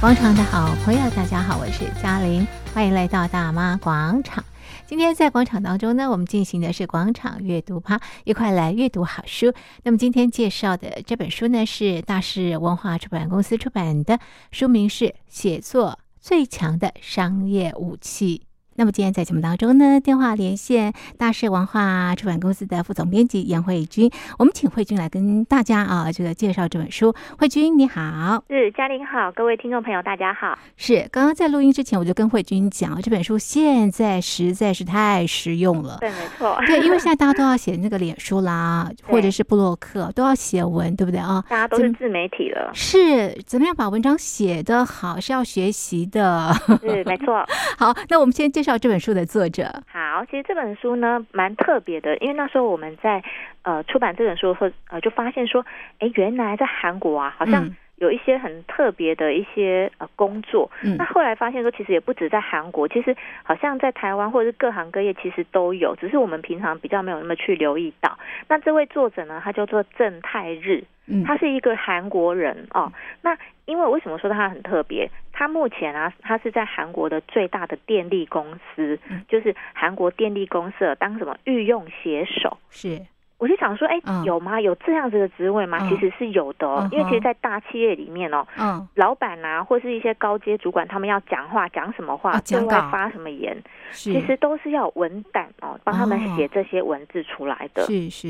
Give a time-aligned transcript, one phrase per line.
[0.00, 4.42] 广场的好朋友，大家好，我是嘉玲，欢迎来到大妈广场。
[4.86, 9.52] 今天在广场当中呢，我们进行的是广场阅读趴，一块来阅读好书。
[9.82, 14.18] 那么今天介绍的这本书呢，是大是文化出版公司出版的，
[14.52, 18.44] 书名是《写作最强的商业武器》。
[18.80, 27.14] 那么今天在节目当中呢，电话连线大是文化出版公司的副总编辑严慧君，我们请慧君来跟大家啊，这个介绍这本书。
[27.36, 30.58] 慧君你好，是嘉玲好，各位听众朋友大家好。
[30.78, 35.98] 是刚刚在录音之前，我就跟慧君讲，这本书现在实在是太实用了。
[36.00, 36.58] 对，没错。
[36.64, 41.44] 对，因为现在大家都要写那个脸书啦， 或者是布洛克，都要写文，对不对啊？
[41.50, 42.70] 大家都是自媒体了。
[42.72, 46.50] 是，怎么样把文章写得好，是要学习的。
[46.80, 47.44] 是，没错。
[47.76, 48.69] 好，那我们先介绍。
[48.78, 49.82] 这本书的作者。
[49.86, 53.22] 好，其实这本书呢蛮特别的，因为那时候我们在
[53.62, 55.64] 呃出版这本书的时候，呃就发现说，
[55.98, 57.70] 哎，原来在韩国啊，好像
[58.00, 60.70] 有一些很特别的一些呃工作。
[60.82, 68.18] 嗯，那后来发现说，其实也不止在韩国，其实好像在台湾或者是各行各业，其实都有，只是我们平常比较没有那么去留意到。
[68.48, 72.92] 那这位作者呢，他叫做郑泰日，嗯，他是一个韩国人哦。
[73.22, 75.08] 那因为为什么说他很特别？
[75.32, 82.58] 他目前啊，他是在韩国的最大的电力公司，嗯、就是韩国电力公社当什么御用写手。
[82.68, 83.00] 是，
[83.40, 84.60] 我就想说，哎、有吗？
[84.60, 85.88] 有这样子的职位吗、嗯？
[85.88, 93.56] 其实是有的因为其实，在大企业里面哦，嗯，老板啊，或是一些高阶主管，他们要讲话，讲什么话，对外发什么言，
[93.90, 97.82] 其实都是要文胆哦，帮他们写这些文字出来的。
[97.86, 98.28] 是是。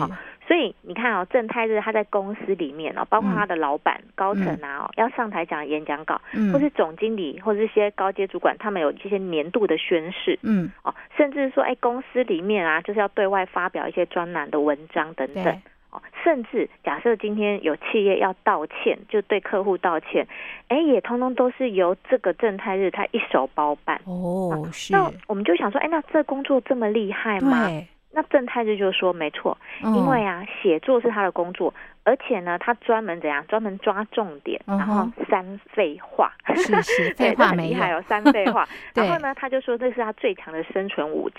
[0.51, 15.47] 所以你看哦，正泰日他在公司里面哦，包括他的老板、嗯、高层啊、要上台讲演讲稿、嗯，或是总经理或是一些高阶主管，他们有这些年度的宣誓，嗯，哦，甚至说，哎，公司里面啊，就是要对外发表一些专栏的文章等等，
[15.91, 20.27] 哦，甚至假设今天有企业要道歉，就对客户道歉，
[20.67, 24.01] 哎，也通通都是由这个正泰日他一手包办。
[24.05, 24.93] 哦，是。
[24.93, 27.69] 那我们就想说，哎，那这工作这么厉害吗？
[28.13, 31.73] 那郑泰日就说：“没错，因为啊，写作是他的工作。”
[32.03, 33.47] 而且呢，他专门怎样？
[33.47, 38.67] 专门抓重点，然后三废话，是 是，废话没有，还有删废话。
[38.95, 41.37] 然后呢，他就说这是他最强的生存武器，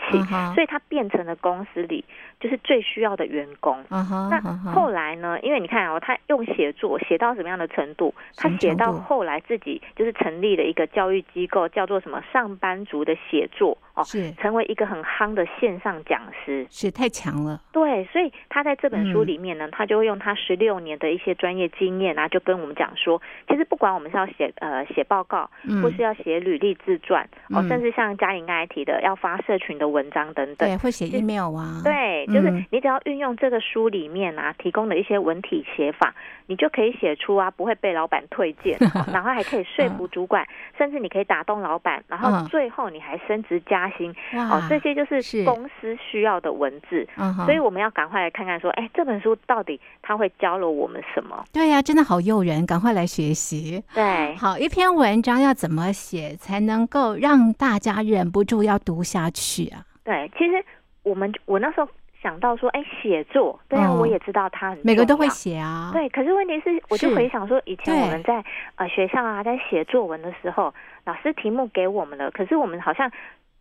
[0.53, 2.05] 所以他变成了公司里
[2.39, 3.83] 就是最需要的员工。
[3.89, 4.39] 那
[4.71, 5.39] 后来呢？
[5.41, 8.13] 因为你看哦，他用写作写到什么样的程度？
[8.37, 14.31] 他写到后来自己就是成立了一个教育机构，叫做什么上班族的写作哦，是。
[14.33, 17.61] 成为一个很夯的线上讲师，是太强了。
[17.71, 25.49] 对，所以他在这本书里面呢，他就会用他十六年的一些专业经验啊，就跟我们讲说，其实不管我们是要写呃写报告，
[25.81, 36.13] 或是要写履历自传、嗯，哦，甚至像嘉玲刚才提的要发社群的文章等等，对，会写 email 啊，对，就是你只要运用这个书里面啊提供的一些文体写法，
[36.47, 38.77] 你就可以写出啊不会被老板推荐，
[39.13, 40.47] 然后还可以说服主管，
[40.77, 47.07] 甚至你可以打动老板，然后最后你还升职加薪，哦，这些就是公司需要的文字，
[47.45, 51.43] 所以我们要赶快来看看说，哎，这本书到底它会教了我们什么？
[51.51, 53.83] 对呀、啊，真的好诱人，赶快来学习。
[53.93, 59.83] 对，好，一篇文章要怎么写才能够让大家忍不住要读下去啊？
[60.03, 60.63] 对，其实
[61.03, 61.87] 我们我那时候
[62.21, 65.89] 想到说，哎，写作，对啊，我也知道它很，每个都会写啊。
[65.93, 68.43] 对，可是问题是，我就回想说，以前我们在
[68.75, 70.73] 呃学校啊，在写作文的时候，
[71.05, 73.11] 老师题目给我们了，可是我们好像。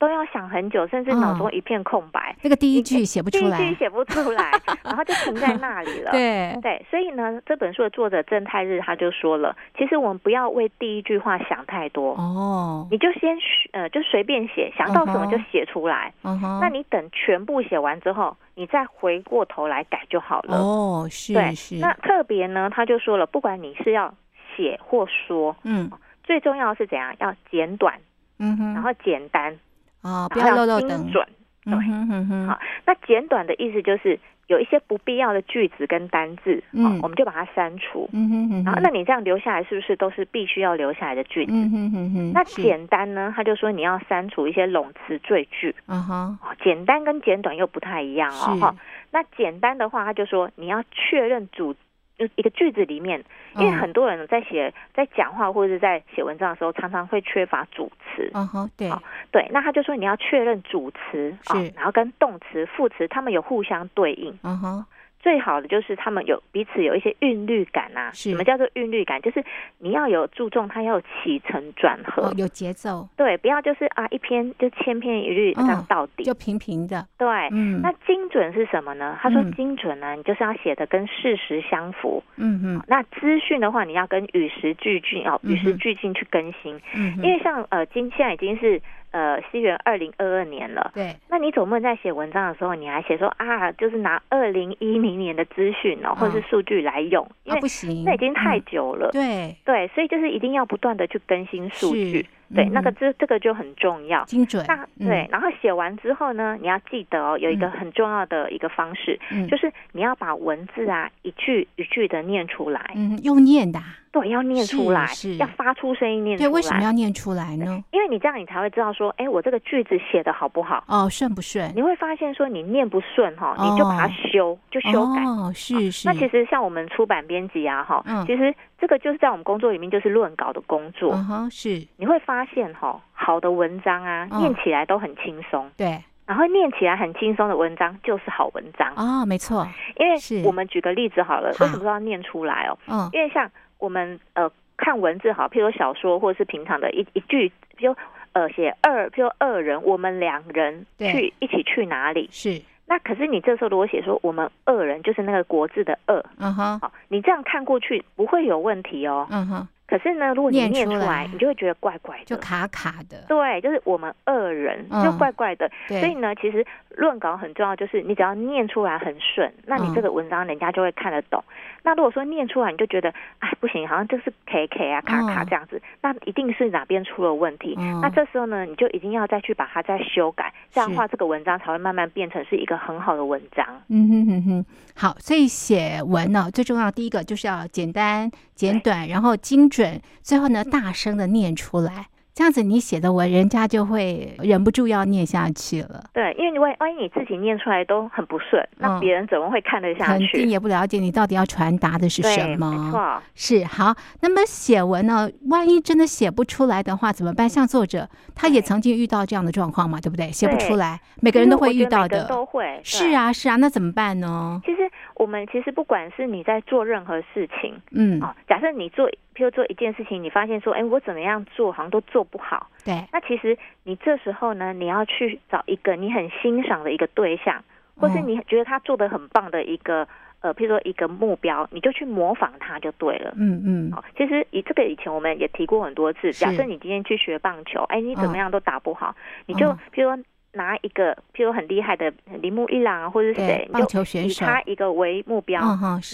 [0.01, 2.35] 都要想很久，甚至脑中一片空白。
[2.43, 4.51] 那、个第一句写不出来，第一句写不出来，
[4.83, 6.11] 然后就停在那里了。
[6.11, 13.37] 对对，所以呢，这本书的作者郑泰日他就说了，其实我们不要为第一句话想太多哦，你就先
[13.73, 16.11] 呃就随便写，想到什么就写出来。
[16.23, 20.57] 嗯哼，那你等全部写完之后，你再回过头来改就好了。
[20.57, 21.77] 哦，是对是。
[21.77, 24.15] 那特别呢，他就说了，不管你是要
[24.57, 25.91] 写或说，嗯，
[26.25, 27.15] 最重要是怎样？
[27.19, 27.95] 要简短，
[28.39, 29.55] 嗯哼，然后简单。
[30.03, 31.23] 哦，不要漏漏等，对，
[31.67, 31.73] 嗯
[32.09, 41.53] 哼哼，好，那简短的意思就是有一些不必要的句子跟单字，嗯，我们就把它删除，嗯哼哼，然后那你这样留下来是不是都是必须要留下来的句子？
[41.53, 43.33] 嗯哼哼哼，那简单呢？
[43.37, 48.75] 他就说你要删除一些冗词赘句，嗯哼，简单跟简短又不太一样哦，哈，
[49.11, 51.75] 那简单的话，他就说你要确认主。
[52.21, 53.25] 就一个句子里面，
[53.57, 58.31] 因为很多人在写、在讲话或者是在写文章的时候，常常会缺乏主词。
[58.35, 58.91] 嗯哼，对，
[59.33, 64.39] 对，那他就说你要确认主词，啊，然后跟动词、副词他们有互相对应。
[64.43, 64.85] 嗯哼，
[65.21, 68.11] 最好的就是他们有彼此有一些韵律感啊。
[68.13, 69.21] 什么叫做韵律感？
[69.21, 69.45] 就是
[69.79, 73.07] 你要有注重它要有起承转合，哦，有节奏。
[73.17, 77.07] 对，不要就是啊一篇就千篇一律这样到底，就平平的。
[77.19, 77.81] 对，嗯。
[77.83, 79.19] 那精准是什么呢？
[79.21, 82.23] 他说精准呢，你就是要写的跟事实相符。
[82.37, 82.83] 嗯嗯。
[82.89, 86.81] 那资讯的话，你要跟与时俱进哦，与时俱进去更新。
[86.95, 87.15] 嗯。
[87.23, 88.81] 因为像呃今现在已经是。
[89.11, 90.91] 呃，西元二零二二年了。
[90.95, 99.11] 对，那你总不能在写文章的时候，你还写说啊，就是拿二零一零年的资讯哦，或者是数据来用，因为不行，那已经太久了。
[99.13, 102.27] 对对，所以就是一定要不断的去更新数据。
[102.55, 104.65] 对，那个这这个就很重要，精准。
[104.67, 109.19] 那对，然后写完之后呢，你要记得哦，有一个很重要的一个方式，
[109.49, 112.93] 就是你要把文字啊一句一句的念出来。
[112.95, 113.79] 嗯，用念的。
[114.13, 115.07] 对，要念出来，
[115.39, 116.51] 要发出声音念出来。
[116.51, 117.81] 对，为什么要念出来呢？
[117.93, 120.83] 因为你这样，你才会知道说，哎，我这个句子写的好不好？
[120.89, 121.73] 哦，顺不顺？
[121.77, 125.23] 你会发现说，你念不顺哈，你就把它修，就修改。
[125.23, 126.09] 哦，是是。
[126.09, 131.13] 那其实像我们出版编辑啊，哈，其实这个就是在我们工作里面就是论稿的工作。
[131.13, 131.87] 嗯哼，是。
[131.97, 135.71] 你会发现哈，好的文章啊，念起来都很轻松。
[135.77, 136.03] 对。
[136.27, 138.93] 然后念起来很轻松的文章就是好文章。
[138.97, 139.67] 哦，没错。
[139.97, 142.79] 因为我们举个例子好了，为什么要念出来哦？
[142.89, 143.09] 嗯。
[143.13, 144.51] 因为像我们呃。
[144.83, 147.95] 看文字好，譬如小说或者是平常的一一句，比如
[148.33, 152.27] 呃写二，譬如二人，我们两人去一起去哪里？
[152.33, 152.63] 是。
[152.91, 159.69] 那可是你这时候如果写说我们恶人，就是那个国字的恶，嗯哼，好，你这样看过去不会有问题哦，嗯哼。
[159.91, 163.25] 可是呢，如果你念出来，你就会觉得怪怪的，就卡卡的。
[163.27, 165.69] 对，就是我们二人就怪怪的。
[165.89, 171.43] 所以呢，其实论稿很重要，就是你只要念出来很顺，那你这个文章人家就会看得懂。
[171.83, 177.75] 那如果说念出来你就觉得哎不行，好像就是 K K 啊卡卡这样子，那一定是哪边出了问题。
[178.01, 183.67] 那这时候呢，你就一定要再去把它再修改，这样的话这个文章才会慢慢变成是一个很好的文章。
[183.89, 184.65] 嗯哼哼哼，
[184.95, 189.80] 好，所以写文呢，最重要第一个就是要简单简短，然后精准，
[190.23, 190.65] 最后呢。
[190.71, 196.05] 大声的念出来，这样子你写的文，人家就会忍不住要念下去了。
[196.13, 200.27] 对，因为你万万一你自己念出来都很不顺，那别人怎么会看得下去？
[200.29, 202.71] 肯定也不了解你到底要传达的是什么。
[202.71, 203.95] 没错，是好。
[204.21, 207.49] 那么写文呢，万一真的写不出来的话怎么办？
[207.49, 210.31] 像作者他也曾经遇到这样的状况嘛，对不对？
[210.31, 212.81] 写不出来，每个人都会遇到的，都会。
[212.85, 214.61] 是啊，是啊，那怎么办呢？
[214.65, 214.89] 其实
[215.21, 219.11] 我们其实不管是你在做任何事情，嗯，哦，假设你做。
[219.33, 222.69] 譬如做一件事情，你发现说，哎，我怎么样做好像都做不好。
[222.85, 227.65] 对，那其实你这时候呢，你要去找一个你很欣赏的一个对象，
[227.97, 230.07] 或是你觉得他做的很棒的一个，
[230.41, 233.33] 呃，譬如说一个目标，你就去模仿他就对了。
[233.39, 233.93] 嗯嗯。
[233.93, 236.31] 好，其实以这个以前我们也提过很多次。
[236.33, 239.15] 假设你今天去学棒球，哎，你怎么样都打不好，
[239.47, 240.19] 你就譬如说
[240.53, 245.61] 拿一个譬如很厉害的铃木一朗啊，或者是谁，棒球选手，以他一个为目标，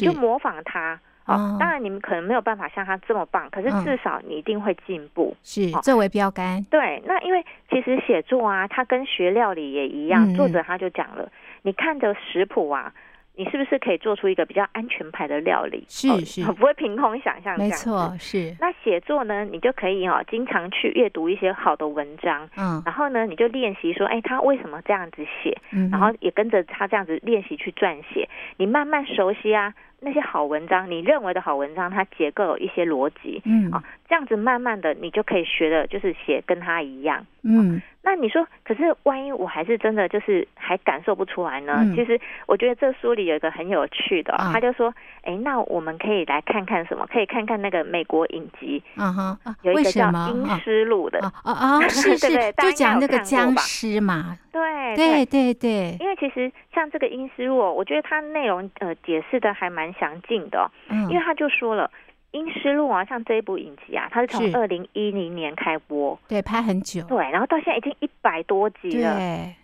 [0.01, 1.01] 你就模仿他。
[1.25, 5.35] 哦，当然你们可能没有办法像他这么棒，可是至少你一定会进步。
[5.35, 6.63] 嗯、是作为标杆。
[6.71, 10.33] 对，那因为其实写作啊，它跟学料理也一样。
[10.33, 11.29] 嗯、作者他就讲了，
[11.63, 12.93] 你看着食谱啊，
[13.37, 15.85] 你是不是可以做出一个比较安全牌的料理？
[15.89, 17.57] 是是，不会凭空想象。
[17.59, 18.57] 没错，是。
[18.59, 22.49] 那写作呢，你就可以哦，经常去阅读一些好的文章。
[22.57, 22.83] 嗯。
[22.85, 25.57] 然后呢，你就练习说，哎，他为什么这样子写？
[25.71, 25.91] 嗯。
[25.91, 29.75] 然后也跟着他这样子练习去撰写，你慢慢熟悉啊。
[30.01, 33.71] 那些好文章，你认为的好文章，它结构有一些逻辑，嗯。
[33.71, 37.81] 啊，这样子慢慢的，你就可以学的，就是写跟他一样，嗯。
[38.03, 41.79] 那你说，可是万一我还是真的就是还感受不出来呢？
[41.79, 47.05] 嗯、其实我觉得这书里有一个很有趣的，啊、他就说，哎，那我们可以来看看什么？
[47.13, 55.55] 可以看看那个美国影集，嗯哼，有一个叫《阴尸路》的，啊啊，是 是，就讲那个僵尸嘛，对对对。
[55.55, 55.97] 对。
[55.99, 61.91] 因为其实像这个《阴尸路》，我觉得它内容呃解释的还蛮详尽的，嗯，因为他就说了。
[62.39, 69.17] 《阴尸路》啊，像这一部影集啊，它是从二零一零年开播，对，拍很久，对，然后到现在已经一百多集了。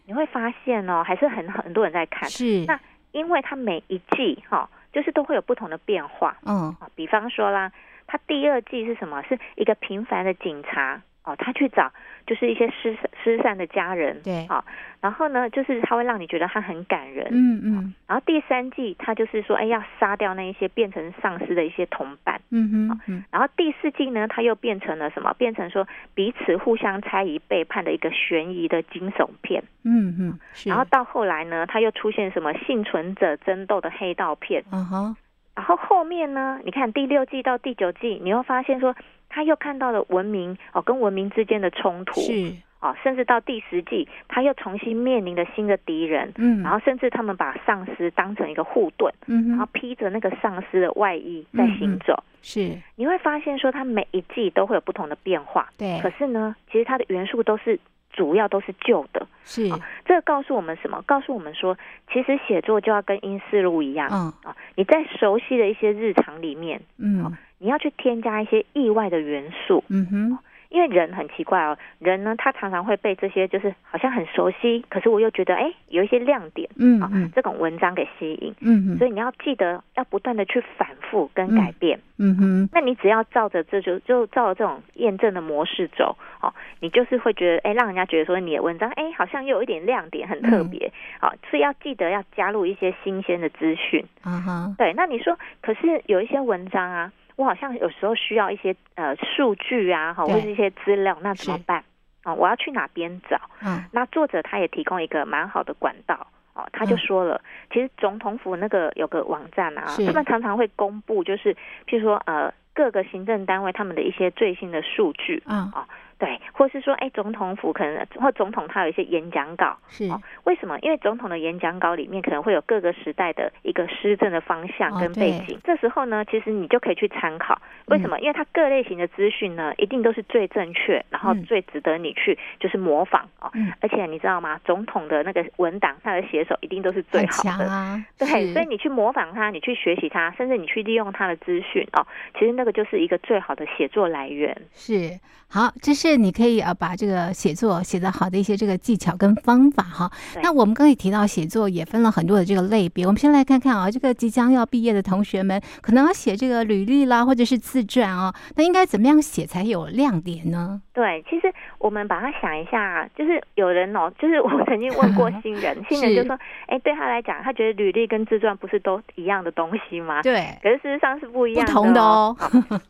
[0.07, 2.27] 你会发现哦，还是很很多人在看。
[2.31, 6.35] 是，那因为它每一季哈、哦，就是都会有不同的变化。
[6.47, 7.71] 嗯，比方说啦，
[8.07, 9.23] 它第二季是什么？
[9.25, 11.93] 是一个平凡的警察哦，他去找。
[12.25, 14.65] 就是一些失失散的家人，对，好，
[15.01, 25.35] 然后呢，就是他会让你觉得他很感人，嗯嗯，然后第三季他就是说，哎，要杀掉那一些变成丧尸的一些同伴，嗯哼，嗯，然后第四季呢，他又变成了什么？
[25.35, 35.17] 变成说彼此互相猜疑背叛的一个悬疑的惊悚片，嗯嗯，然后到后来呢，他又出现什么幸存者争斗的黑道片，嗯哼，
[35.57, 38.95] 然后后面呢，你看第六季到第九季，你会发现说。
[39.33, 52.13] 他又看到了文明哦，跟文明之间的冲突是哦，甚至到第十季，他又重新面临了新的敌人，嗯，然后甚至他们把丧尸当成一个护盾，嗯，然后披着那个丧尸的外衣在行走。
[52.13, 55.71] 嗯、是，你会发现说，它每一季都会有不同的变化。
[55.79, 57.81] 对，可是呢，其实它的元素都是。
[58.15, 61.03] 主要都是旧的，是、哦、这个告诉我们什么？
[61.07, 61.75] 告诉我们说，
[62.13, 70.39] 其实写作就要跟阴尸路一样，嗯啊、哦，你在熟悉的一些日常里面，嗯、哦，你要去添加一些意外的元素，嗯哼。
[70.73, 90.91] 因为人很奇怪哦，人呢，他常常会被这些就是好像很熟悉，可是我又觉得哎，有一些亮点，嗯啊、哦，这种文章给吸引，嗯，所以你要记得要不断的去反复跟改变，嗯哼，那你只要照着这就就照着这种验证的模式走，哦，你就是会觉得哎，让人家觉得说你的文章哎，好像又有一点亮点，很特别，
[91.21, 91.37] 好、嗯。
[91.37, 97.13] 哦，所以要记得要加入一些新鲜的资讯，啊哈，对，那你说，可是有一些文章啊。
[97.37, 101.79] 我好像有时候需要一些呃数据啊，哈，或者是一些资料，那怎么办？
[102.23, 103.41] 啊、哦，我要去哪边找？
[103.65, 111.55] 嗯，那作者他也提供一个蛮好的管道哦，他就说了，嗯、其实总统府那个有个网站啊，他们常常会公布，就是
[111.87, 115.85] 譬如说呃各个行政单位他们的一些最新的数据，嗯哦。
[116.23, 120.79] 对，或是说，哎，总统府可能或总统他有一些演讲稿，是、哦、为什么？
[120.79, 127.61] 因为总统的演讲稿里面可能会有各个时代的一个施政的方向跟背景，哦、这时候呢，其实你就可以去参考。
[127.87, 128.17] 为什么？
[128.19, 133.51] 嗯、因为它各类型的资讯呢，一定都是最正确，然后最值得你去就是模仿哦。
[133.55, 134.61] 嗯、而且你知道吗？
[134.65, 142.07] 总统的那个文档，他的写手一定都是最好的，啊、对，所以你去模仿他，你去学习他，甚至你去利用他的资讯哦，
[142.39, 144.57] 其实那个就是一个最好的写作来源。
[144.73, 145.19] 是。
[145.55, 150.11] 好，这是你可以呃把这个写作写得好的一些这个技巧跟方法哈。
[150.43, 160.81] 那我们刚才提到写作也分了很多的这个类别，我们先来看看啊，这个即将要毕业的同学们可能要写这个履历啦，或者是自传啊，那应该怎么样写才有亮点呢？
[160.93, 170.23] 对，其实我们把它想一下，就是有人哦，就是我曾经问过 新人，新人就说，哎，对他来讲，他觉得履历跟自传不是都一样的东西吗？
[170.23, 172.37] 对，可是事实上是不一样的，不同的哦。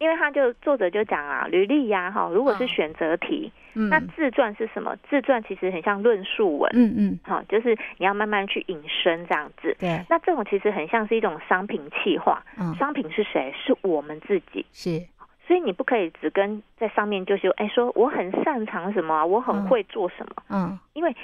[0.01, 4.97] 因为他就作者就讲啊，履历呀，哈，如果是 选择题，嗯、那自传是什么？
[5.09, 9.77] 自传其实很像论述文，嗯嗯，好，就是你要慢慢去引申这样子。
[9.79, 12.43] 对，那这种其实很像是一种商品企划。
[12.59, 13.53] 嗯，商品是谁？
[13.57, 14.65] 是我们自己。
[14.73, 15.01] 是，
[15.47, 20.43] 所以你不可以只跟在上面就是哎说我很擅长什么，我很会做什么。
[20.51, 21.15] 嗯，因为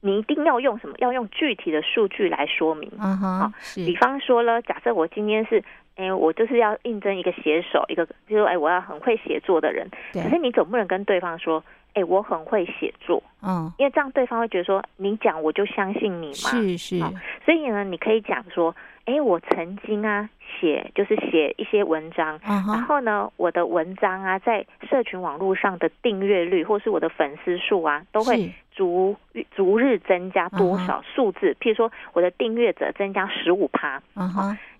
[0.00, 0.94] 你一定要用什么？
[0.98, 2.90] 要用具体的数据来说明。
[2.98, 5.62] 嗯哼，好，比方说呢，假设我今天是。
[6.00, 9.86] 哎，我就是要应征一个写手，一个就是说，哎，我要很会写作的人。
[10.12, 10.22] 对。
[10.22, 11.62] 可是你总不能跟对方说，
[11.94, 13.22] 哎，我很会写作。
[13.42, 13.70] 嗯。
[13.78, 16.32] 因为这样对方会觉得说，你讲我就相信你嘛。
[16.32, 16.98] 是是。
[17.44, 18.74] 所以呢，你可以讲说，
[19.10, 22.38] 哎，我曾经啊写，就是写一些文章。
[22.46, 22.64] 嗯。
[22.68, 29.16] 然后呢，我的文章啊，在社群网络上的订阅率，或是我的粉丝数啊，都会逐
[29.50, 31.56] 逐日增加多少数字？
[31.60, 34.00] 譬如说，我的订阅者增加十五趴。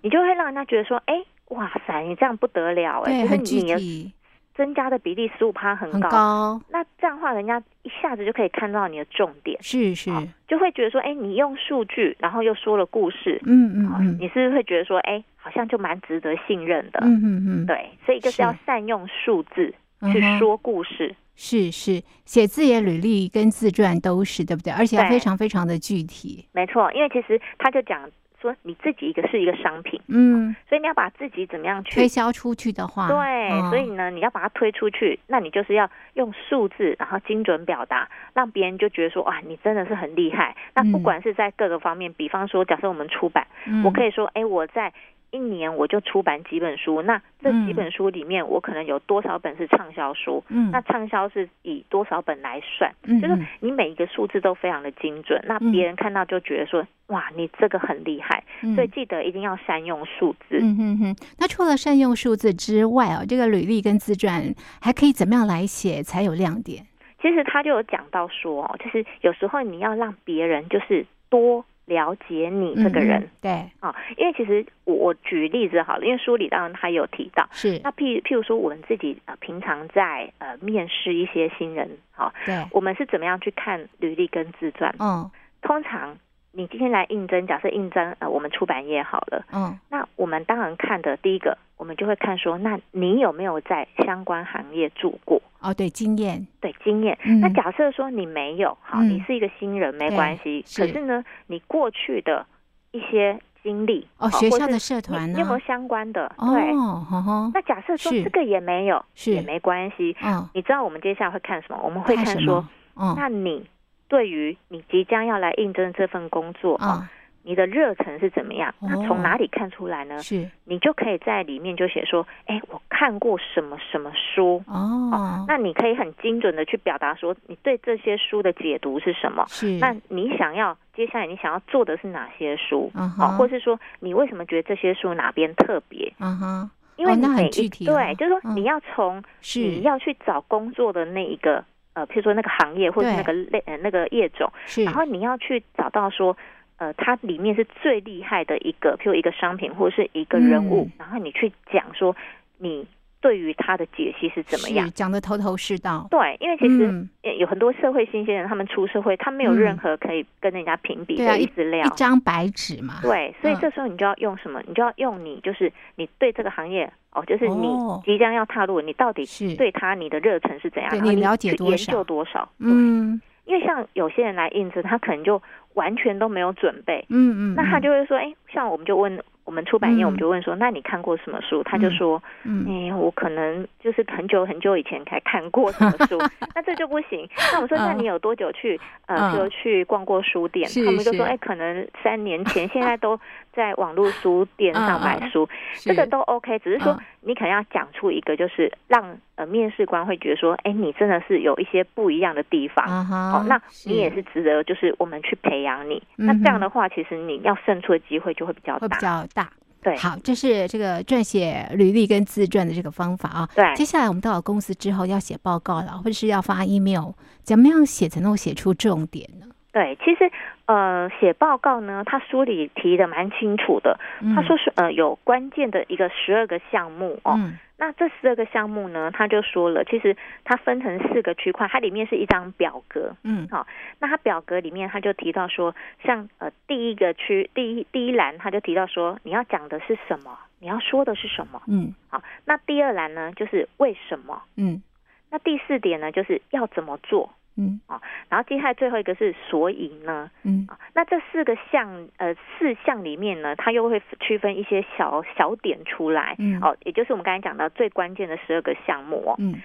[0.01, 4.13] 你就会让人家觉得说，哎，哇塞，你这样不得了哎，就是你
[4.55, 10.11] 增加的比例十五趴很高，那这样的话，人家一下子就可以看到你的重点，是是，
[10.47, 18.41] 就会觉得说，哎，你用数据，然后又说了故事，嗯嗯嗯，你是不是会觉得说，哎，好像就蛮值得信任的，嗯嗯嗯，对，所以就是。
[18.41, 19.71] 要善用数字
[20.11, 24.73] 去说故事，是是，写字也履历跟自传都是对不对？
[24.73, 28.09] 而且要非常非常的具体，没错，因为其实他就讲。
[28.41, 40.55] 说你自己一个是一个商品，嗯，所以你要把自己怎么样去推销出去的话，对，哦、所以呢，你要把它推出去，那你就是要用数字，然后精准表达，让别人就觉得说，哇，你真的是很厉害。
[40.73, 44.91] 那不管是在各个方面，嗯、比方说，假设我们出版，嗯、我可以说，哎，我在。
[45.31, 50.43] 一年我就出版几本书，那这几本书里面，我可能有多少本是畅销书？
[50.49, 52.93] 嗯，那畅销是以多少本来算？
[53.03, 58.43] 嗯，就是你每一个数字都非常的精准，嗯、那别人看到就觉得说，哇，你这个很厉害。
[58.61, 60.59] 嗯，所以记得一定要善用数字。
[60.61, 61.15] 嗯哼哼。
[61.39, 66.85] 那除了善用数字之外哦，这个履历跟自传还可以怎么样来写才有亮点？
[67.21, 71.63] 其实他就有讲到说哦，就是有时候你要让别人就是多。
[71.85, 73.51] 了解你这个人，嗯、对。
[73.79, 77.79] 啊、哦，因为其实我我举例子好了，因为书里当然他有提到，是。
[77.83, 84.93] 那譬譬如说我们自己呃平常在呃面试一些新人，好、哦，对，我们是怎么样去看履历跟自传？
[84.99, 85.29] 嗯，
[85.61, 86.17] 通常
[86.53, 95.41] 你今天来应征，假设应征呃我们出版业好了，嗯，那我们当然看的第一个，我们就会看说，那你有没有在相关行业住过？
[95.61, 97.17] 哦，对，经验，对经验。
[97.23, 100.63] 嗯、那假设说你没有，好，嗯、你是一个新人，没关系。
[100.65, 100.81] 是。
[100.81, 102.45] 可是呢，你过去的
[102.91, 106.25] 一些经历，哦，学校的社团呢，有没有相关的？
[106.37, 109.31] 哦、那假设说这个也没有，是。
[109.31, 110.17] 也没关系。
[110.21, 111.79] 嗯，你知道我们接下来会看什么？
[111.81, 113.65] 我们会看说，嗯，那你
[114.11, 116.99] 对于你即将要来应征这份工作啊。
[117.01, 117.07] 嗯
[117.43, 118.71] 你的热忱是怎么样？
[118.79, 120.21] 那从哪里看出来呢？
[120.21, 125.43] 是，你就可以在里面就写说，哎，我看过什么什么书哦。
[125.47, 129.43] 那你可以很精准的去表达说，你对这些书的解读是什么？
[129.47, 129.79] 是。
[129.79, 132.91] 那你想要接下来你想要做的是哪些书？
[132.93, 136.13] 哦，或是说你为什么觉得这些书哪边特别？
[136.19, 136.69] 嗯哼。
[136.97, 139.23] 因为你每一对，就是说你要从
[139.55, 144.51] 你要去找工作的那一个呃，譬如说那个行业或者那个类呃那个业种，
[144.85, 146.35] 然后你要去找到说。
[146.77, 152.15] 呃，它里面是最厉害的一个，譬如一个商品或者是一个人物，嗯、然后你去讲说
[152.57, 152.87] 你
[153.21, 156.07] 对于他的解析是怎么样，讲的头头是道。
[156.09, 157.07] 对，因为其实
[157.39, 162.95] 有很多社会新鲜人，他们出社会，他没有任何可以跟人家评比的资料，一张白纸嘛。
[163.01, 164.61] 对，所以这时候你就要用什么？
[164.67, 167.67] 你就要用你就是你对这个行业哦，就是你
[168.03, 171.05] 即将要踏入，你到底是对他你的热忱是怎样？
[171.05, 171.75] 你了解多少？
[171.75, 172.49] 研究多少？
[172.59, 175.41] 嗯，因为像有些人来应征，他可能就。
[175.73, 179.17] 完全都没有准备，嗯嗯，那他就会说，哎，像我们就问
[179.51, 181.61] 我们出版业，我们就问说，那你看过什么书？
[181.63, 186.17] 他就说，哎，我可能就是很久很久以前才看过什么书，
[186.55, 187.27] 那这就不行。
[187.51, 190.69] 那我说，那你有多久去呃，就去逛过书店？
[190.85, 193.19] 他们就说，哎，可能三年前，现在都
[193.51, 195.49] 在网络书店 上买书，
[195.81, 199.51] 这个都 OK，只是说你可能要讲出一个，就是让呃。
[199.51, 205.95] 面试官会觉得说：“哎，你真的是有一些不一样的地方，uh huh, 哦，那你也是值得，就是我们去培养你。
[206.15, 209.51] 是那这样的话，其实你要胜出的机会就会比较大，会比较大。
[209.83, 213.49] 对，好，这是这个撰写履历跟自传的这个方法啊。
[213.53, 217.11] 对，接下来我们到了公司之后要写报告了，或者是要发 email，
[217.43, 219.47] 怎么样写才能够写出重点呢？
[219.71, 220.29] 对，其实
[220.65, 227.35] 呃，写报告呢，他书里提的蛮清楚的，嗯、他说是呃有关键的一个十二个项目哦。
[227.37, 233.65] 嗯那这十二个项目呢，他就说了，其实它分成四个区块，它里面是一张表格，嗯，好，
[233.97, 235.73] 那它表格里面他就提到说，
[236.03, 244.83] 像呃第一个区第一第一栏，他就提到说，你要讲的是什么，你要说的是什么，嗯，好，那第二栏呢就是为什么，嗯，
[245.31, 247.33] 那第四点呢就是要怎么做。
[247.61, 247.79] 嗯。
[247.87, 250.65] 啊，然后接下来最后一个是所以呢，嗯。
[250.69, 256.59] 啊，那这四个项呃四项里面呢，它又会区分一些小小点出来，嗯。
[256.61, 259.61] 哦，也就是我们刚才讲到最关键的十二个项目哦，嗯。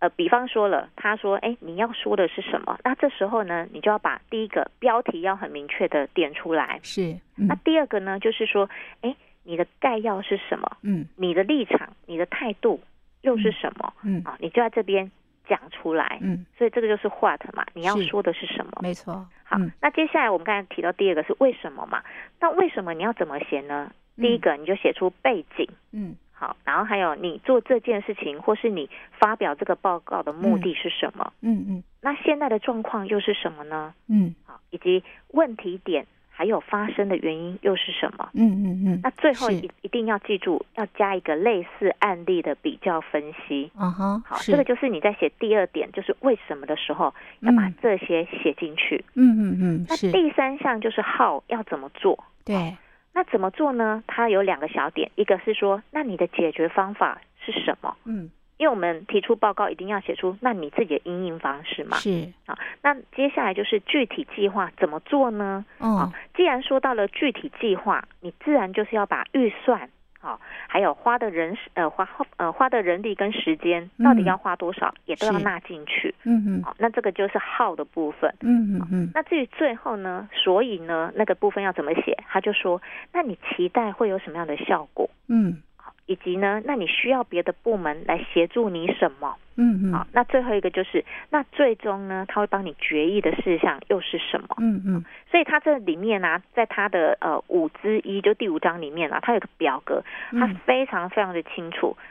[0.00, 2.78] 呃，比方说了，他说哎，你要说的是什么？
[2.84, 10.76] 那这时候呢，你就要把第一个标题要很明确的点出来，是，嗯、那第二个呢，就是说哎，你的概要是什么？
[10.82, 12.80] 嗯，你的立场、你的态度
[13.22, 13.92] 又是什么？
[14.04, 14.22] 嗯。
[14.24, 15.10] 啊，你就在这边。
[15.48, 18.72] 讲出来，嗯，所以这个就是 what 嘛，你要说的是什么？
[18.82, 19.26] 没错。
[19.44, 22.02] 好，嗯、那接下来我们刚才提到第二个是为什么嘛？
[22.38, 23.90] 那为什么你要怎么写呢？
[24.16, 31.32] 嗯、第一个你就写出背景，嗯，好，然后还有你做这件事情或是你发表这个报告的目的是什么？
[31.40, 31.76] 嗯嗯。
[31.76, 33.94] 嗯，那现在的状况又是什么呢？
[34.08, 36.06] 嗯，好，以及问题点。
[36.38, 38.30] 还有发生的原因又是什么？
[38.34, 39.00] 嗯嗯嗯。
[39.02, 43.68] 那最后一一定要记住，要加一个类似案例的比较分析。
[43.76, 49.04] 嗯哼，好，这个就是你在写第二点，就是为什么的时候，要把这些写进去。
[49.14, 49.60] 嗯嗯嗯。
[49.78, 52.22] 嗯，那第三项就是 how 要怎么做？
[52.44, 52.76] 对。
[53.12, 54.04] 那怎么做呢？
[54.06, 57.96] 它有两个小点，一个是说，那你的解决方法是什么？
[58.04, 58.30] 嗯。
[58.58, 61.96] 因为我们提出报告，一定要写出那你自己的应应方式嘛。
[61.96, 65.64] 是啊，那接下来就是具体计划怎么做呢？
[65.78, 69.88] 嗯、哦，既然说到了具体计划，你自然就是要把预算，
[70.20, 76.12] 好、哦，还有花的人呃花呃花的人力跟时间，到底要花多少，嗯、也都要纳进去。
[76.24, 78.34] 嗯嗯，好、哦，那这个就是耗的部分。
[78.40, 79.10] 嗯嗯嗯、哦。
[79.14, 82.16] 那至于最后呢，所以呢，那个部分要怎么写？
[82.28, 85.08] 他就说，那你期待会有什么样的效果？
[85.28, 85.62] 嗯。
[86.08, 89.36] 以及呢，那你需要别的部门来协助你什么？
[89.56, 89.92] 嗯嗯。
[89.92, 94.56] 好，那最后一个就是，那最终呢，他会帮你决议的事项又是什么？
[94.58, 95.04] 嗯嗯。
[95.30, 101.94] 所以他这里面呢、啊，在他的呃五之一就第五章里面啊，他有个表格，他非常非常的清楚。
[101.98, 102.04] 嗯。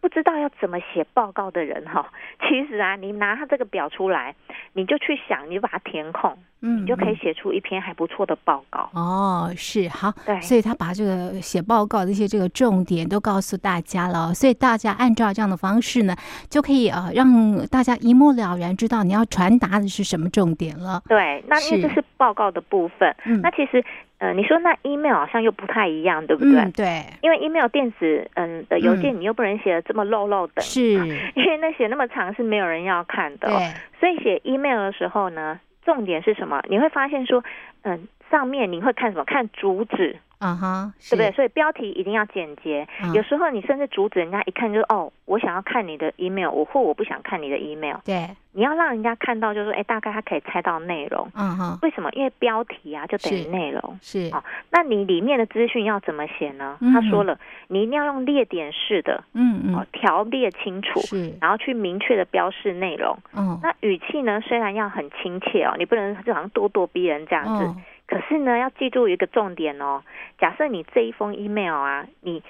[0.00, 2.10] 不知道要怎么写报告的人哈，
[2.48, 4.34] 其实啊，你拿他这个表出来，
[4.74, 6.36] 你就去想，你就把它填空。
[6.66, 9.52] 嗯，你就可以写出一篇还不错的报告哦。
[9.54, 16.16] 是好，对，所以他把这个写报告的一些这个重点都告诉大家了，所以大家按照这样的方式呢，
[16.48, 21.02] 就可以呃让大家一目了然知道你要传达的是什么重点了。
[21.06, 23.84] 对，那因为这是报告的部分，嗯，那其实
[24.18, 26.60] 呃你说那 email 好像又不太一样，对不对？
[26.60, 30.80] 嗯，对，因为 email 电子嗯的邮件你又不能写的这么漏漏的，是，
[31.34, 35.60] 因为那写那么长是没有人要看的，对，所以写 email 的时候呢。
[35.84, 36.62] 重点是什么？
[36.70, 37.44] 你会发现说，
[37.82, 39.24] 嗯，上面你会看什么？
[39.26, 40.16] 看主旨。
[40.44, 41.30] 啊哈，对不对？
[41.32, 42.86] 所以标题一定要简洁。
[43.14, 47.96] 有时候你甚至阻止，人家一看就是哦，我想要看你的 email，我或我不想看你的 email。
[48.04, 51.26] 对，你要让人家看到，就是说，哎，大概他可以猜到内容。
[51.34, 51.78] 嗯哼。
[51.80, 52.10] 为什么？
[52.12, 53.98] 因为标题啊，就等于内容。
[54.02, 54.28] 是。
[54.34, 56.76] 哦，那你里面的资讯要怎么写呢？
[56.92, 63.16] 他说了，你一定要用列点式的，嗯嗯，哦，条列清楚，是，然后去明确的标示内容。
[63.34, 63.58] 嗯。
[63.62, 67.80] 那语气呢，虽然要很亲切哦，你不能就好像咄咄逼人这样子。
[68.06, 70.02] 可是呢，要记住一个重点哦。
[70.38, 72.42] 假设你这一封 email 啊，你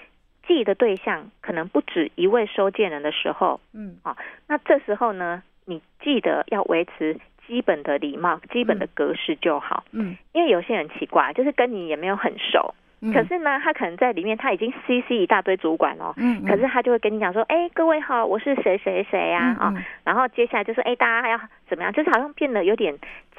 [0.47, 4.17] 寄的对象可能不止一位收件人的时候，嗯，哦，
[4.49, 9.85] 那这时候呢，你记得要维持基本的礼貌、基本的格式就好。
[9.93, 12.75] 嗯，因为有些人奇怪，就是跟你也没有很熟。
[13.13, 16.15] 可是呢，他可能在里面，他已经 CC 一大堆主管哦。
[16.17, 22.97] 嗯，可是他就会跟你讲说：“哎，各位好，我是谁谁谁呀啊。”然后接下来就是：“哎，大家要怎么样？”就是好像变得有点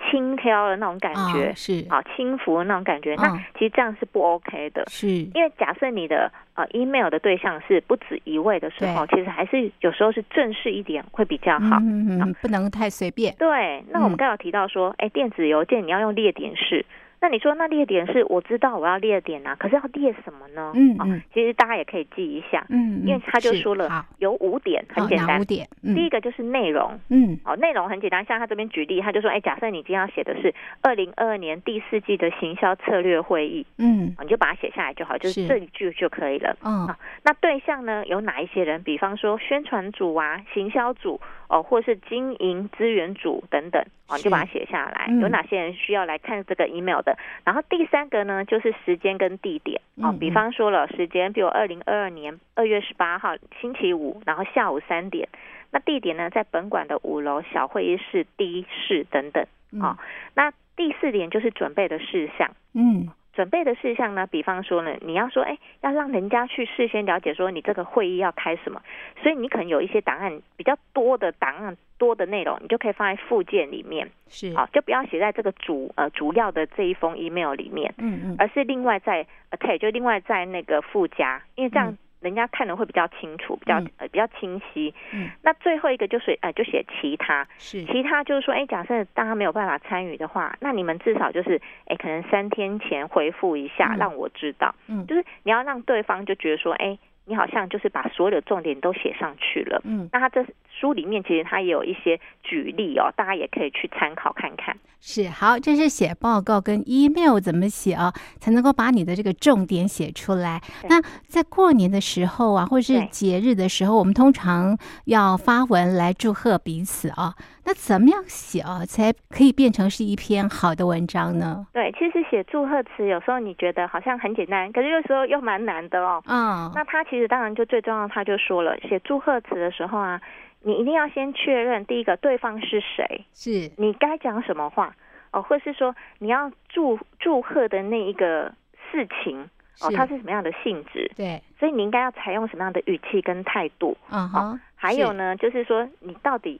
[0.09, 3.15] 轻佻的那种感觉，是啊，轻浮的那种感觉。
[3.15, 11.77] 那其实这样是不 OK 的，是因为假设你的呃 email 的对象是不止一位的时候，其实还是有时候是正式一点会比较好。
[11.81, 13.33] 嗯嗯，不能太随便。
[13.39, 16.85] 对，那我们刚刚有提到说，哎，电子邮件你要用列点式。
[17.21, 20.73] 那你说那列点是我知道我要列点啊，可是要列什么呢？
[20.75, 25.39] 嗯嗯，其实大家也可以记一下，嗯，因为他就说了有五点，很简单。
[25.39, 35.45] 五点，第一个就是内容，嗯，哦，内容很简单，像他这边举例，他就说，哎，假设你今天要写的是二零二二年第四季的行销策略会议，嗯，你就把它写下来就好，就是。
[35.45, 36.57] 这一句就可以了。
[36.65, 36.87] 嗯，
[37.23, 38.81] 那对象呢有哪一些人？
[38.81, 47.17] 比方说宣传组啊、行销组哦，或是经营资源组等等，哦，你就把它写下来，有哪些人需要来看这个 email 的？
[47.43, 48.05] 然后第三。
[48.05, 55.27] 个呢，就是时间跟地点啊，比方说了时间，比如二零二二年二月十八号星期五，然后下午三点。
[55.71, 59.43] 那地点呢，在本馆的五楼小会议室第一室等等
[59.81, 59.97] 啊。
[60.35, 63.09] 那第四点就是准备的事项，嗯。
[63.35, 68.81] 准备的事项呢，比方说呢，你要说，哎，要让人家去事先了解说你这个会议要开什么，
[69.21, 81.97] 所以你可能有一些档案比较多的档案多的内容，你就可以放在附件里面，是，好，就不要写在这个主呃主要的这一封 email 里面，嗯嗯，而是另外在 OK 就另外在那个附加，因为这样。
[82.25, 84.93] 人家看的会比较清楚，比较呃比较清晰。
[85.13, 94.73] 嗯，那最后一个就是呃就写其他，是其他就是说，哎，假设大家没有办法参与的话，那你们至少就是哎可能三天前回复一下，让我知道。
[94.87, 96.97] 嗯，就是你要让对方就觉得说，哎。
[97.25, 104.77] 你好像就是把所有的重点都写上去了，嗯，那他这书里面其实他也有一些举例哦，大家也可以去参考看看。
[105.01, 110.59] 是，好，这是写报告跟 email 怎么写啊，才能够把你的这个重点写出来。
[110.89, 117.35] 那在过年的时候啊，或者是节日的时候，我们通常要发文来祝贺彼此啊。
[117.67, 121.65] 那怎么样写啊，才可以变成是一篇好的文章呢？
[121.73, 126.21] 对，其实写祝贺词有时候你觉得好像很简单，可是有时候又蛮难的哦。
[126.27, 130.21] 嗯，那他其实当然就最重要，他就说了，写祝贺词的时候啊，
[130.61, 134.95] 你一定要先确认第一个对方是谁，是你该讲什么话
[135.31, 138.51] 哦，或是说你要祝祝贺的那一个
[138.91, 139.41] 事情
[139.81, 141.11] 哦，它是什么样的性质？
[141.15, 143.97] 对，所以你应该要采用什么样的语气跟态度？
[144.09, 146.59] 嗯哼，哦，还有呢，就是说你到底。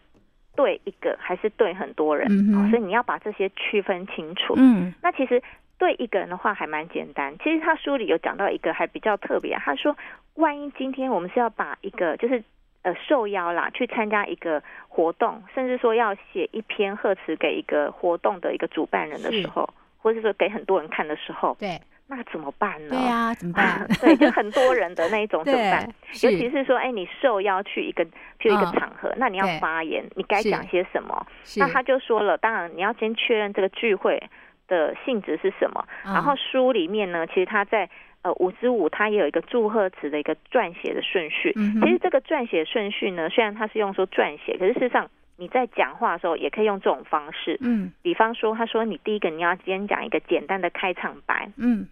[0.58, 4.54] 对一个还是对很多人，嗯哦，所以你要把这些区分清楚。
[4.56, 5.44] 嗯，那其实
[5.78, 7.38] 对一个人的话还蛮简单。
[7.40, 9.96] 其实他书里有讲到一个还比较特别，他说，
[10.36, 12.44] 万一今天我们是要把一个就是
[12.84, 21.80] 呃受邀啦去参加一个活动，甚至说要写一篇贺词给一个活动的一个主办人的时候，或者说给很多人看的时候，对。
[22.08, 22.90] 那怎么办呢？
[22.92, 23.84] 对呀、啊，怎么办？
[24.00, 25.92] 对，就很多人的那一种怎么办？
[26.22, 28.06] 尤其是说，哎，你受邀去一个
[28.40, 31.26] 去一个场合，哦、那你要发言，你该讲些什么？
[31.58, 34.22] 那他就说了，当然你要先确认这个聚会
[34.67, 35.86] 的性质是什么。
[36.04, 37.89] 哦、然后书里面呢，其实他在
[38.21, 41.54] 呃五之五，他也有一个祝贺词的一个撰写的顺序。
[41.56, 45.10] 嗯、其实这个撰写顺序呢，虽然他是用说撰写，可是事实上。
[45.38, 51.89] 你在讲话的时候也可以用这种方式，嗯，比方说，他说你第一个你要先讲一个简单的开场白，嗯，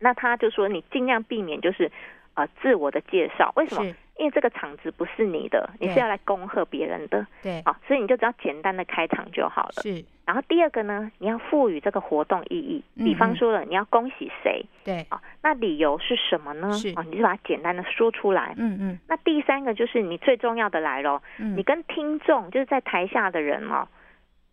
[0.00, 1.88] 那他就说你尽量避免就是
[2.34, 3.94] 呃自我的介绍，为什么？
[4.16, 9.82] 因为这个场子不是你的，你是要来恭贺别人的，对，好，所以你就只要简单的开场就好了。
[9.82, 14.64] 是，然后第二个呢，你要赋予这个活动意义，比方说了，你要恭喜谁？
[14.84, 16.72] 对，啊，那理由是什么呢？
[16.72, 18.54] 是，啊，你就把它简单的说出来。
[18.56, 18.98] 嗯嗯。
[19.08, 23.88] 那第三个就是你最重要的来咯，你跟听众就是在台下的人哦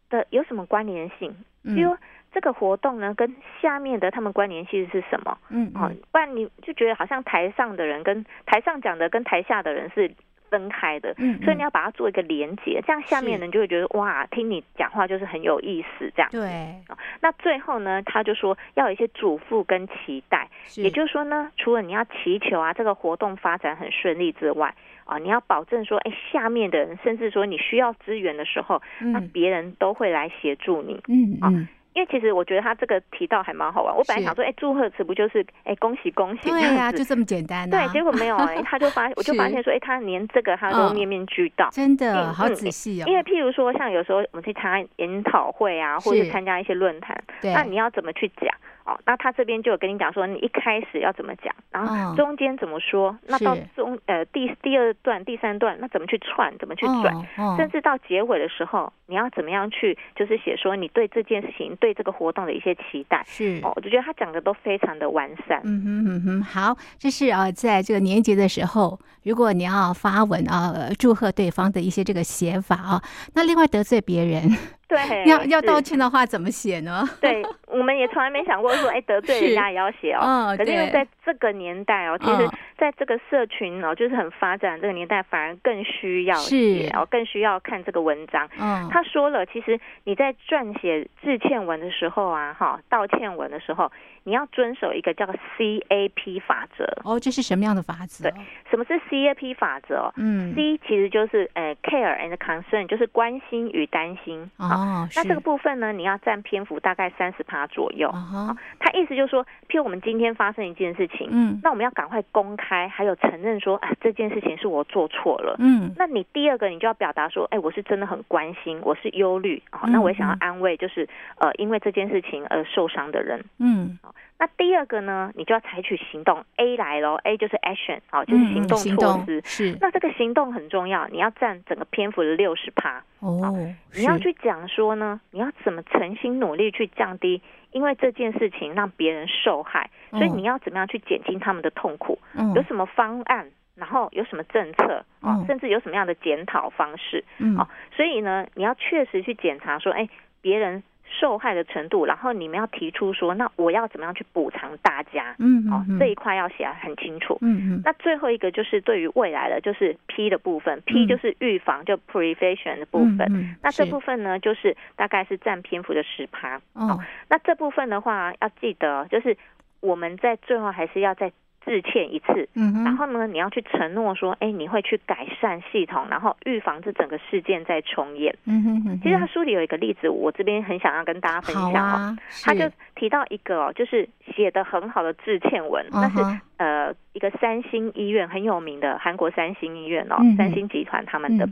[0.10, 1.36] 的有什么关联性？
[1.64, 1.96] 比如。
[2.34, 5.38] 这个活动呢，跟下面的他们关联性是什么？
[5.50, 10.10] 嗯，嗯，哦，不然你就觉得好像台上的人跟台上讲的跟台下的人是
[10.50, 16.30] 分开的，嗯，所以你要把它做一个连接，这样下面人就会觉得哇，听你讲话就是很有意思，这样。
[16.32, 16.76] 对。
[17.22, 24.74] 那最后呢，他就说要有一些嘱咐跟期待，也就是说呢，除了你要祈求啊，这个活动发展很顺利之外，
[25.06, 31.68] 啊，你要保证说，哎，下面的人甚至说你需要资源的时候，嗯、那别人都会来协助你，嗯嗯。
[31.94, 33.96] 因为其实我觉得他这个提到还蛮好玩。
[33.96, 36.50] 我本来想说，哎，祝贺词不就是哎恭喜恭喜？
[36.50, 37.88] 对呀、啊，就这么简单、啊。
[37.88, 43.06] 对，结果没有哎， 他就发，我就发现说，哎，他连这个他都面面俱到，哦、真的好仔细哦。
[43.08, 48.50] 因为譬如说，像有时候我们去参加研讨会啊，或者参加一些论坛，那你要怎么去讲？
[48.86, 63.24] 哦，那他这边就有跟你讲说，你一开始要怎么讲，然后中间怎么说，哦、那到中呃第第二段、第三段，那怎么去串，怎么去转、哦哦，甚至到结尾的时候，你要怎么样去，就是写说你对这件事情、对这个活动的一些期待。
[63.28, 65.62] 是哦，我就觉得他讲的都非常的完善。
[65.64, 73.02] 嗯哼嗯哼，好，这是啊，在这个年节的时候，如果你要发文啊，祝贺对方的一些这个写法啊，
[73.36, 74.50] 那另外得罪别人。
[74.92, 77.08] 对，要要道歉的话怎么写呢？
[77.22, 80.20] 对，我们也从来没想过说，哎，得罪人家也要写哦。
[80.22, 88.50] 嗯，可是因为在这个年代哦，其实在这个社群哦，就是很发展这个年代，反而更需要写哦，更需要看这个文章。
[88.60, 93.90] 嗯，他说了，其实你在撰写致歉文的时候啊，哈，道歉文的时候，
[94.24, 96.86] 你要遵守一个叫做 CAP 法则。
[97.04, 98.30] 哦，这是什么样的法则？
[98.30, 98.34] 对，
[98.70, 100.12] 什么是 CAP 法则？
[100.18, 104.50] 嗯，C 其实就是呃 care and concern，就是关心与担心。
[104.58, 104.81] 哦，
[105.16, 108.10] 那这个部分呢，你要占篇幅大概三十趴左右。
[108.10, 115.56] 哦，他意思就是说，譬如我们今天发生一件事情，嗯，那我们要赶快公开，还有承认说，啊，这件事情是我做错了。
[115.60, 119.62] 嗯，那你第二个，你就要表达说，哎，我是真的很关心，我是忧虑。
[119.72, 123.44] 哦，那我也想要安慰，就是呃，因为这件事情而受伤的人。
[123.60, 123.98] 嗯。
[124.42, 126.44] 那第二个呢，你就要采取行动。
[126.56, 129.40] A 来喽，A 就是 action，好，就是行动措施。
[129.46, 129.78] 是。
[129.80, 133.04] 那这个行动很重要，你要占整个篇幅的六十趴。
[133.20, 133.54] 哦。
[133.96, 137.40] 你要去讲说呢，你要怎么诚心努力去降低，
[137.72, 142.18] 因为这件事情让别人受害，所以你要怎么样去减轻他们的痛苦？
[142.34, 142.52] 嗯。
[142.56, 143.48] 有什么方案？
[143.76, 145.06] 然后有什么政策？
[145.20, 145.46] 哦。
[145.46, 147.24] 甚至有什么样的检讨方式？
[147.38, 147.56] 嗯。
[147.60, 147.68] 哦。
[147.96, 150.10] 所以呢，你要确实去检查说，哎，
[150.42, 150.82] 别人。
[151.20, 155.36] 受害的程度，然后你们要提出说，那我要怎么样去补偿大家？
[155.40, 157.38] 嗯，嗯哦，这一块要写很清楚。
[157.42, 157.82] 嗯嗯。
[157.84, 163.20] 那最后一个就是对于未来的，就是 P 的部分、嗯、，P 就是预防，就 prevention 的部分。
[163.30, 166.62] 嗯，嗯，那这部分呢，就是大概是占篇幅的十趴。
[166.74, 167.00] 哦。
[167.30, 169.38] 那这部分的话，要记得，就是
[169.82, 171.32] 我们在最后还是要再。
[171.64, 178.36] 致歉一次，嗯，然后呢，你要去承诺说，哎，你会去改善系统，然后预防这整个事件再重演。
[178.46, 179.00] 嗯哼哼。
[179.02, 182.18] 其实他书里有一个例子，我这边很想要跟大家分享哦。
[182.44, 191.48] 他就提到一个哦，就是写的很好的致歉文，那是呃一个三星医院很有名的韩国三星医院哦，三星集团他们的。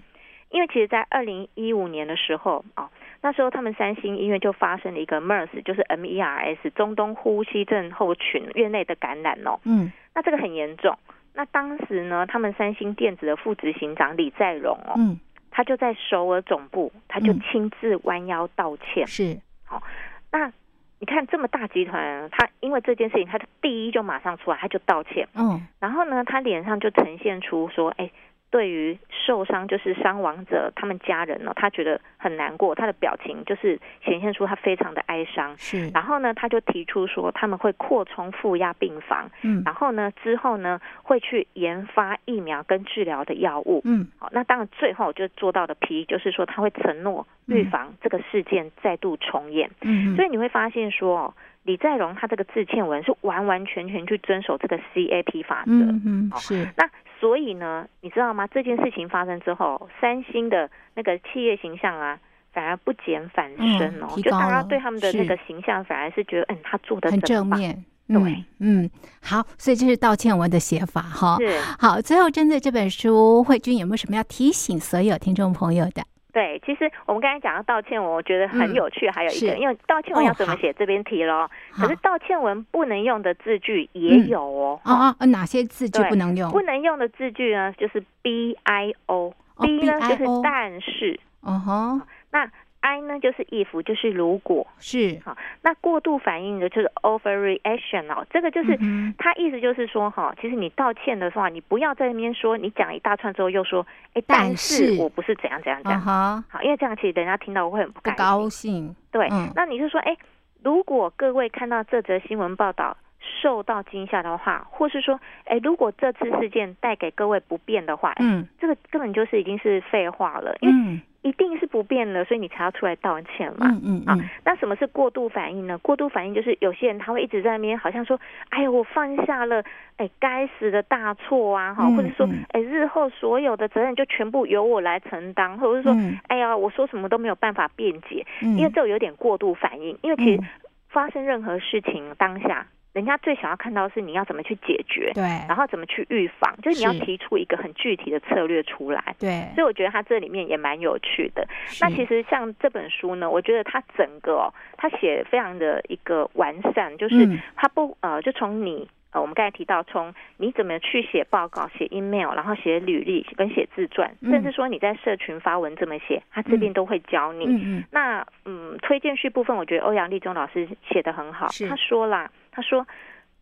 [0.49, 2.89] 因为其实，在二零一五年的时候哦。
[3.21, 9.59] 那时候，他们三星医院就发生了一个 MERS，就是 MERS 中东呼吸症候群院内的感染哦。
[9.65, 10.97] 嗯，那这个很严重。
[11.33, 15.19] 那当时呢，他们三星电子的副执行长李在镕哦，嗯，
[15.51, 19.05] 他就在首尔总部，他就亲自弯腰道歉。
[19.05, 19.83] 是，好，
[20.31, 20.51] 那
[20.99, 25.27] 你看这么大集团，他因为这件事情，他的第一就马上出来，他就道歉。
[25.35, 28.09] 嗯，然后呢，他脸上就呈现出说，哎。
[28.51, 35.55] 对于受伤就是伤亡者他们家人呢，他觉得很难过，他的表情就是显现出他非常的哀伤。
[35.57, 49.69] 是，然后呢，他就提出说他们会扩充负压病房，嗯，然后呢之后呢会去研发疫苗跟治疗的药物，嗯，好，那当然最后就做到的 P 就是说他会承诺预防这个事件再度重演。
[49.81, 55.71] 嗯，所以你会发现说李在镕他这个致歉文是完完全全去遵守这个 CAP 法则。
[55.71, 56.89] 嗯嗯，是那。
[57.19, 58.47] 所以呢，你知道吗？
[58.47, 62.17] 这件事情发生之后，三星的那个企业形象啊，
[62.53, 67.83] 反而不减反升哦，嗯、就大家对他们的那个形象反而是觉得，嗯，他做的很正面。
[68.07, 68.89] 对，嗯，嗯，
[69.21, 71.37] 好，所以这是道歉文的写法哈。
[71.37, 76.01] 是，好，最后针对这本书，慧君有没有什么要提醒所有听众朋友的？
[76.31, 79.07] 对，其实我们刚才讲到道歉文，我觉得很有趣。
[79.07, 81.49] 嗯、还有一个，因为道歉文要怎么写，这边提了、哦。
[81.73, 84.79] 可是道歉文不能用的字句也有哦。
[84.83, 86.51] 啊、嗯、啊，哪些字句不能用？
[86.51, 89.33] 不能用的字句呢，就是 B I O。
[89.59, 91.19] B 呢就是但是。
[91.41, 92.01] 哦吼。
[92.31, 92.49] 那。
[92.81, 94.65] I 呢就是 if，就是如果。
[94.77, 95.19] 是。
[95.23, 98.77] 好，那过度反应的就是 overreaction 哦，这个就是
[99.17, 108.95] 他意思就是说哈，其实你道歉的话，你不要在那边说，你讲一大串之后又说，哎，但是我不是怎样怎样怎样，好，因为这样其实人家听到我会很不高兴。
[109.11, 110.15] 对，那你就说，哎，
[110.63, 112.95] 如果各位看到这则新闻报道，
[113.41, 123.67] 受到惊吓的话，或是说，哎，如果这次事件带给各位不便的话，嗯，这个根本就是已经是废话了，因为一定是不变了，所以你才要出来道歉嘛。
[123.69, 125.77] 嗯嗯，嗯啊，那什么是过度反应呢？
[125.79, 129.63] 过度反应就是有些人他会一直在那边，好像说，哎呀，我犯下了
[129.97, 135.93] 哎该死的大错啊，哈，或者说，哎，日后所有的责任就全部由我来承担，或者是说，
[136.27, 140.43] 哎呀，我说什么都没有办法辩解，因为这有点过度反应，因为其实
[140.87, 142.65] 发生任何事情当下。
[142.93, 149.47] 人家最想要看到的是你要怎么去解决，对，然后怎么去预防，就是你要提出一个很具体的策略出来，对。
[149.55, 151.47] 所以我觉得他这里面也蛮有趣的。
[151.79, 158.87] 那其实像这本书呢，我觉得他整个哦，他写非常的一个完善，就是他不呃，就从你。
[159.11, 167.47] 呃，我们刚才提到，从你怎么去写报告、写 email，然后写履历跟写自传，嗯、甚至说你在社群发文怎么写，他这边都会教你。
[167.47, 171.47] 嗯嗯、那嗯，推荐序部分，我觉得欧阳立中老师写的很好。
[171.67, 172.85] 他说啦，他说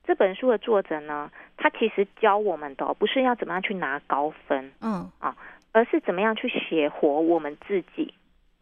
[0.06, 5.36] 这本书的作者呢，他其实教我们的不是要怎么样去拿高分，嗯啊，
[5.72, 8.14] 而是怎么样去写活我们自己。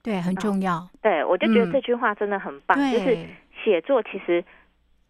[0.02, 0.76] 对，很重要。
[0.76, 3.18] 啊、对，我就觉得这句话真的很棒，嗯、就是
[3.64, 4.42] 写作其实。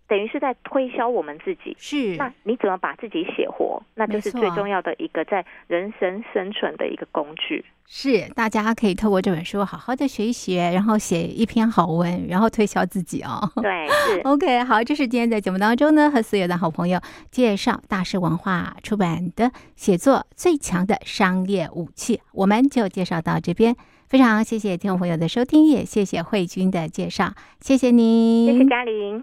[0.07, 2.15] 等于是在推销我们自己，是。
[2.17, 3.81] 那你怎么把自己写活？
[3.95, 7.65] 那就是最重要的一个在人生生存的一个工具。
[7.87, 13.49] 是，大家可以透过这本书好好的学一学，然后写一篇好文，然后推销自己哦。
[13.61, 14.21] 对，是。
[14.25, 23.75] OK，好，这是今天在节目当中呢，和所有的好朋友介绍大师文化出版的《写作最强的商业武器》，我们就介绍到这边。
[24.07, 29.13] 非常谢谢听众朋友的收听，也谢谢慧君的介绍，谢谢您，谢谢嘉玲。